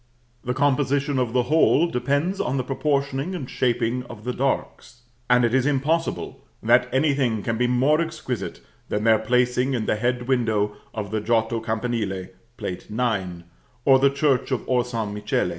[0.43, 5.45] The composition of the whole depends on the proportioning and shaping of the darks; and
[5.45, 10.27] it is impossible that anything can be more exquisite than their placing in the head
[10.27, 13.43] window of the Giotto campanile, Plate IX.,
[13.85, 15.49] or the church of Or San Michele.